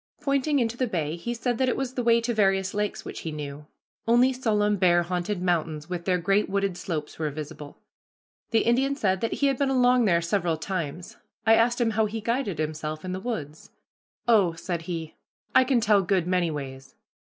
[0.19, 3.19] Pointing into the bay he said that it was the way to various lakes which
[3.19, 3.67] he knew.
[4.07, 7.77] Only solemn bear haunted mountains with their great wooded slopes were visible.
[8.49, 11.17] The Indian said that he had been along there several times.
[11.45, 13.69] I asked him how he guided himself in the woods.
[14.27, 15.13] "Oh," said he,
[15.53, 16.95] "I can tell good many ways."